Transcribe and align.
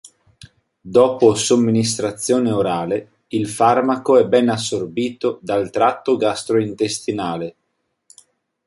Dopo 0.81 1.35
somministrazione 1.35 2.49
orale 2.49 3.11
il 3.27 3.47
farmaco 3.47 4.17
è 4.17 4.25
ben 4.25 4.49
assorbito 4.49 5.37
dal 5.43 5.69
tratto 5.69 6.17
gastrointestinale. 6.17 7.55